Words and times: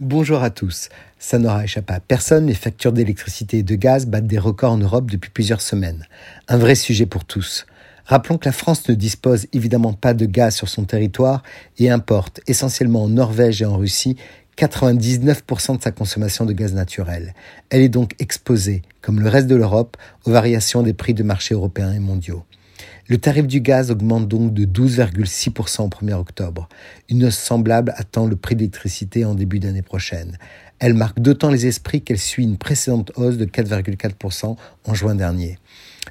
Bonjour 0.00 0.44
à 0.44 0.50
tous. 0.50 0.90
Ça 1.18 1.40
n'aura 1.40 1.64
échappé 1.64 1.92
à 1.92 1.98
personne, 1.98 2.46
les 2.46 2.54
factures 2.54 2.92
d'électricité 2.92 3.58
et 3.58 3.62
de 3.64 3.74
gaz 3.74 4.06
battent 4.06 4.28
des 4.28 4.38
records 4.38 4.70
en 4.70 4.78
Europe 4.78 5.10
depuis 5.10 5.28
plusieurs 5.28 5.60
semaines. 5.60 6.06
Un 6.46 6.56
vrai 6.56 6.76
sujet 6.76 7.04
pour 7.04 7.24
tous. 7.24 7.66
Rappelons 8.04 8.38
que 8.38 8.44
la 8.48 8.52
France 8.52 8.88
ne 8.88 8.94
dispose 8.94 9.48
évidemment 9.52 9.94
pas 9.94 10.14
de 10.14 10.24
gaz 10.24 10.54
sur 10.54 10.68
son 10.68 10.84
territoire 10.84 11.42
et 11.78 11.90
importe 11.90 12.40
essentiellement 12.46 13.02
en 13.02 13.08
Norvège 13.08 13.60
et 13.60 13.64
en 13.64 13.76
Russie 13.76 14.16
99% 14.56 15.78
de 15.78 15.82
sa 15.82 15.90
consommation 15.90 16.44
de 16.44 16.52
gaz 16.52 16.74
naturel. 16.74 17.34
Elle 17.70 17.82
est 17.82 17.88
donc 17.88 18.14
exposée, 18.20 18.82
comme 19.02 19.18
le 19.18 19.28
reste 19.28 19.48
de 19.48 19.56
l'Europe, 19.56 19.96
aux 20.26 20.30
variations 20.30 20.84
des 20.84 20.94
prix 20.94 21.14
de 21.14 21.24
marché 21.24 21.54
européens 21.54 21.92
et 21.92 21.98
mondiaux. 21.98 22.44
Le 23.10 23.16
tarif 23.16 23.46
du 23.46 23.62
gaz 23.62 23.90
augmente 23.90 24.28
donc 24.28 24.52
de 24.52 24.66
12,6% 24.66 25.80
au 25.80 25.88
1er 25.88 26.12
octobre. 26.12 26.68
Une 27.08 27.24
hausse 27.24 27.38
semblable 27.38 27.94
attend 27.96 28.26
le 28.26 28.36
prix 28.36 28.54
de 28.54 28.60
l'électricité 28.60 29.24
en 29.24 29.34
début 29.34 29.60
d'année 29.60 29.80
prochaine. 29.80 30.36
Elle 30.78 30.92
marque 30.92 31.18
d'autant 31.18 31.48
les 31.48 31.66
esprits 31.66 32.02
qu'elle 32.02 32.18
suit 32.18 32.44
une 32.44 32.58
précédente 32.58 33.12
hausse 33.16 33.38
de 33.38 33.46
4,4% 33.46 34.56
en 34.84 34.94
juin 34.94 35.14
dernier. 35.14 35.58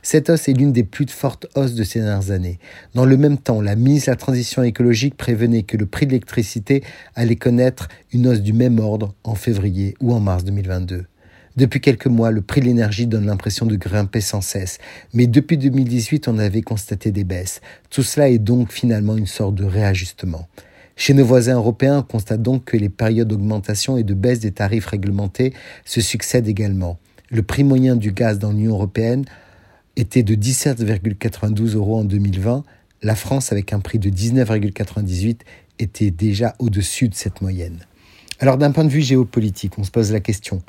Cette 0.01 0.31
hausse 0.31 0.47
est 0.47 0.53
l'une 0.53 0.71
des 0.71 0.83
plus 0.83 1.07
fortes 1.07 1.45
hausses 1.53 1.75
de 1.75 1.83
ces 1.83 1.99
dernières 1.99 2.31
années. 2.31 2.57
Dans 2.95 3.05
le 3.05 3.15
même 3.15 3.37
temps, 3.37 3.61
la 3.61 3.75
ministre 3.75 4.07
de 4.07 4.13
la 4.13 4.17
Transition 4.17 4.63
écologique 4.63 5.17
prévenait 5.17 5.63
que 5.63 5.77
le 5.77 5.85
prix 5.85 6.07
de 6.07 6.13
l'électricité 6.13 6.83
allait 7.13 7.35
connaître 7.35 7.89
une 8.11 8.25
hausse 8.25 8.41
du 8.41 8.53
même 8.53 8.79
ordre 8.79 9.13
en 9.23 9.35
février 9.35 9.93
ou 10.01 10.13
en 10.13 10.19
mars 10.19 10.43
2022. 10.45 11.05
Depuis 11.57 11.81
quelques 11.81 12.05
mois, 12.05 12.29
le 12.29 12.43
prix 12.43 12.61
de 12.61 12.67
l'énergie 12.67 13.07
donne 13.07 13.25
l'impression 13.25 13.65
de 13.65 13.75
grimper 13.75 14.21
sans 14.21 14.41
cesse, 14.41 14.77
mais 15.13 15.25
depuis 15.25 15.57
2018, 15.57 16.27
on 16.27 16.37
avait 16.37 16.61
constaté 16.61 17.11
des 17.11 17.23
baisses. 17.23 17.61
Tout 17.89 18.03
cela 18.03 18.29
est 18.29 18.37
donc 18.37 18.71
finalement 18.71 19.17
une 19.17 19.25
sorte 19.25 19.55
de 19.55 19.65
réajustement. 19.65 20.47
Chez 20.95 21.15
nos 21.15 21.25
voisins 21.25 21.55
européens, 21.55 21.99
on 21.99 22.03
constate 22.03 22.43
donc 22.43 22.65
que 22.65 22.77
les 22.77 22.89
périodes 22.89 23.29
d'augmentation 23.29 23.97
et 23.97 24.03
de 24.03 24.13
baisse 24.13 24.39
des 24.39 24.51
tarifs 24.51 24.85
réglementés 24.85 25.53
se 25.83 25.99
succèdent 25.99 26.47
également. 26.47 26.99
Le 27.31 27.41
prix 27.41 27.63
moyen 27.63 27.95
du 27.95 28.11
gaz 28.11 28.37
dans 28.37 28.51
l'Union 28.51 28.73
européenne 28.73 29.25
était 29.95 30.23
de 30.23 30.35
17,92 30.35 31.75
euros 31.75 31.97
en 31.97 32.03
2020. 32.03 32.65
La 33.01 33.15
France, 33.15 33.51
avec 33.51 33.73
un 33.73 33.79
prix 33.79 33.97
de 33.97 34.11
19,98, 34.11 35.39
était 35.79 36.11
déjà 36.11 36.55
au-dessus 36.59 37.09
de 37.09 37.15
cette 37.15 37.41
moyenne. 37.41 37.79
Alors 38.39 38.57
d'un 38.57 38.71
point 38.71 38.85
de 38.85 38.89
vue 38.89 39.01
géopolitique, 39.01 39.79
on 39.79 39.83
se 39.83 39.89
pose 39.89 40.11
la 40.11 40.19
question. 40.19 40.61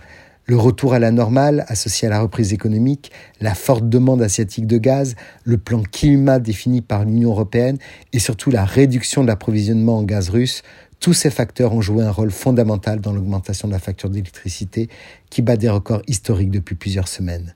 Le 0.48 0.56
retour 0.56 0.94
à 0.94 0.98
la 0.98 1.10
normale, 1.10 1.66
associé 1.68 2.08
à 2.08 2.10
la 2.10 2.22
reprise 2.22 2.54
économique, 2.54 3.12
la 3.42 3.54
forte 3.54 3.86
demande 3.86 4.22
asiatique 4.22 4.66
de 4.66 4.78
gaz, 4.78 5.14
le 5.44 5.58
plan 5.58 5.82
climat 5.82 6.38
défini 6.38 6.80
par 6.80 7.04
l'Union 7.04 7.32
européenne 7.32 7.76
et 8.14 8.18
surtout 8.18 8.50
la 8.50 8.64
réduction 8.64 9.20
de 9.20 9.26
l'approvisionnement 9.26 9.98
en 9.98 10.04
gaz 10.04 10.30
russe, 10.30 10.62
tous 11.00 11.12
ces 11.12 11.28
facteurs 11.28 11.74
ont 11.74 11.82
joué 11.82 12.02
un 12.02 12.10
rôle 12.10 12.30
fondamental 12.30 13.02
dans 13.02 13.12
l'augmentation 13.12 13.68
de 13.68 13.74
la 13.74 13.78
facture 13.78 14.08
d'électricité 14.08 14.88
qui 15.28 15.42
bat 15.42 15.58
des 15.58 15.68
records 15.68 16.00
historiques 16.06 16.50
depuis 16.50 16.76
plusieurs 16.76 17.08
semaines. 17.08 17.54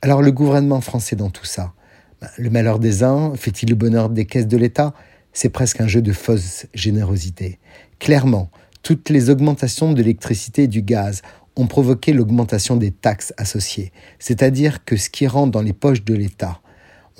Alors 0.00 0.22
le 0.22 0.30
gouvernement 0.30 0.80
français 0.80 1.16
dans 1.16 1.30
tout 1.30 1.44
ça, 1.44 1.72
ben, 2.20 2.28
le 2.38 2.50
malheur 2.50 2.78
des 2.78 3.02
uns 3.02 3.34
fait-il 3.34 3.68
le 3.68 3.74
bonheur 3.74 4.10
des 4.10 4.26
caisses 4.26 4.46
de 4.46 4.56
l'État? 4.56 4.94
C'est 5.32 5.48
presque 5.48 5.80
un 5.80 5.88
jeu 5.88 6.02
de 6.02 6.12
fausse 6.12 6.66
générosité. 6.72 7.58
Clairement, 7.98 8.48
toutes 8.84 9.10
les 9.10 9.28
augmentations 9.28 9.92
de 9.92 9.98
l'électricité 9.98 10.62
et 10.62 10.68
du 10.68 10.82
gaz 10.82 11.22
ont 11.58 11.66
provoqué 11.66 12.12
l'augmentation 12.14 12.76
des 12.76 12.92
taxes 12.92 13.34
associées, 13.36 13.92
c'est-à-dire 14.18 14.84
que 14.84 14.96
ce 14.96 15.10
qui 15.10 15.26
rentre 15.26 15.50
dans 15.50 15.60
les 15.60 15.74
poches 15.74 16.04
de 16.04 16.14
l'État. 16.14 16.60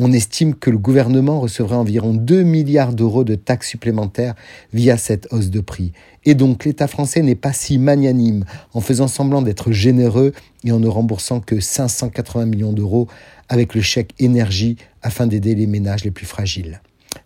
On 0.01 0.13
estime 0.13 0.55
que 0.55 0.71
le 0.71 0.79
gouvernement 0.79 1.41
recevrait 1.41 1.75
environ 1.75 2.15
2 2.15 2.45
milliards 2.45 2.93
d'euros 2.93 3.25
de 3.25 3.35
taxes 3.35 3.69
supplémentaires 3.69 4.37
via 4.73 4.97
cette 4.97 5.27
hausse 5.33 5.51
de 5.51 5.59
prix. 5.59 5.93
Et 6.25 6.37
donc 6.37 6.65
l'État 6.65 6.87
français 6.87 7.21
n'est 7.21 7.35
pas 7.35 7.53
si 7.53 7.79
magnanime 7.79 8.45
en 8.75 8.81
faisant 8.81 9.09
semblant 9.09 9.43
d'être 9.43 9.73
généreux 9.73 10.33
et 10.63 10.71
en 10.71 10.79
ne 10.79 10.87
remboursant 10.87 11.41
que 11.41 11.59
580 11.59 12.47
millions 12.47 12.73
d'euros 12.73 13.09
avec 13.49 13.75
le 13.75 13.81
chèque 13.81 14.15
énergie 14.21 14.77
afin 15.03 15.27
d'aider 15.27 15.57
les 15.57 15.67
ménages 15.67 16.05
les 16.05 16.13
plus 16.13 16.27
fragiles. 16.27 16.81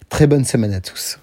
Très 0.08 0.26
bonne 0.26 0.46
semaine 0.46 0.72
à 0.72 0.80
tous. 0.80 1.18